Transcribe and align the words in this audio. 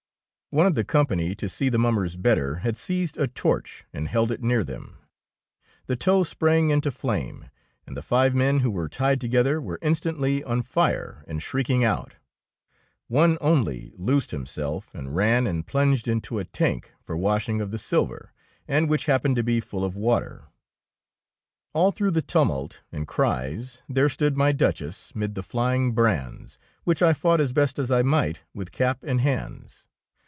One 0.53 0.65
of 0.67 0.75
the 0.75 0.83
company, 0.83 1.33
to 1.35 1.47
see 1.47 1.69
the 1.69 1.77
mum 1.77 1.95
mers 1.95 2.17
better, 2.17 2.55
had 2.57 2.75
seized 2.75 3.15
a 3.17 3.25
torch 3.25 3.85
and 3.93 4.09
held 4.09 4.33
it 4.33 4.43
near 4.43 4.65
them. 4.65 4.97
The 5.85 5.95
tow 5.95 6.23
sprang 6.25 6.71
into 6.71 6.91
flame, 6.91 7.49
and 7.87 7.95
the 7.95 8.01
five 8.01 8.35
men 8.35 8.59
who 8.59 8.69
were 8.69 8.89
tied 8.89 9.21
together 9.21 9.61
were 9.61 9.79
instantly 9.81 10.43
on 10.43 10.61
fire 10.61 11.23
and 11.25 11.41
shrieking 11.41 11.85
out. 11.85 12.15
One 13.07 13.37
only 13.39 13.93
loosed 13.95 14.33
him 14.33 14.45
self 14.45 14.93
and 14.93 15.15
ran 15.15 15.47
and 15.47 15.65
plunged 15.65 16.05
into 16.05 16.37
a 16.37 16.43
tank 16.43 16.91
for 17.01 17.15
washing 17.15 17.61
of 17.61 17.71
the 17.71 17.79
silver, 17.79 18.33
and 18.67 18.89
which 18.89 19.05
happened 19.05 19.37
to 19.37 19.43
be 19.43 19.61
full 19.61 19.85
of 19.85 19.95
water. 19.95 20.41
50 20.41 20.41
THE 20.41 20.41
ROBE 20.43 20.43
OF 20.43 21.73
THE 21.73 21.73
DUCHESS 21.73 21.79
All 21.85 21.91
through 21.93 22.11
the 22.11 22.21
tumult 22.27 22.81
and 22.91 23.07
cries 23.07 23.81
there 23.87 24.09
stood 24.09 24.35
my 24.35 24.51
Duchess 24.51 25.15
mid 25.15 25.35
the 25.35 25.43
flying 25.43 25.93
brands, 25.93 26.59
which 26.83 27.01
I 27.01 27.13
fought 27.13 27.39
as 27.39 27.53
best 27.53 27.79
I 27.79 28.01
might 28.01 28.41
with 28.53 28.73
cap 28.73 28.97
and 29.03 29.21
hands. 29.21 29.87